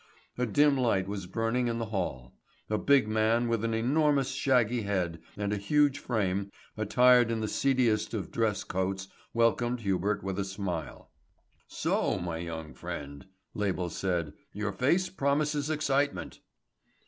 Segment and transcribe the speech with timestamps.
[0.35, 2.33] A dim light was burning in the hall.
[2.71, 7.47] A big man with an enormous shaggy head and a huge frame attired in the
[7.47, 11.11] seediest of dress coats welcomed Hubert with a smile.
[11.67, 16.39] "So, my young friend," Label said, "your face promises excitement."